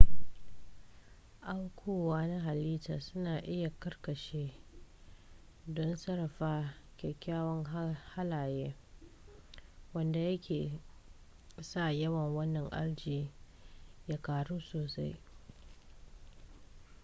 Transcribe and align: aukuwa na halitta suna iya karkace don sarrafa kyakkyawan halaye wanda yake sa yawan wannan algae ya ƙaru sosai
aukuwa 1.51 2.19
na 2.29 2.37
halitta 2.45 2.95
suna 3.05 3.33
iya 3.55 3.69
karkace 3.81 4.43
don 5.75 5.91
sarrafa 6.03 6.51
kyakkyawan 6.97 7.63
halaye 8.13 8.67
wanda 9.93 10.19
yake 10.29 10.59
sa 11.69 11.81
yawan 11.91 12.35
wannan 12.35 12.67
algae 12.73 13.31
ya 14.07 14.17
ƙaru 14.17 14.57
sosai 14.69 15.15